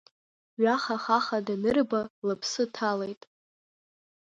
[0.61, 3.21] Ҩаха-хаха данырба, лыԥсы ҭалеит.